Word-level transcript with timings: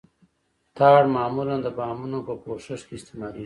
ټار 0.77 1.03
معمولاً 1.15 1.57
د 1.63 1.67
بامونو 1.77 2.17
په 2.27 2.33
پوښښ 2.43 2.79
کې 2.87 2.95
استعمالیږي 2.97 3.39